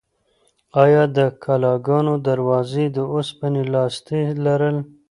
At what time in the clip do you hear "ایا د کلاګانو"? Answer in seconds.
0.83-2.13